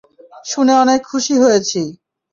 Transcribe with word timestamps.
শুনে 0.45 0.73
অনেক 0.83 0.99
খুশি 1.09 1.33
হয়েছি। 1.43 1.81